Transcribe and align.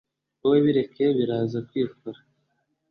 Wowe 0.39 0.57
bireke 0.65 1.03
biraza 1.17 1.59
kwikora 1.67 2.19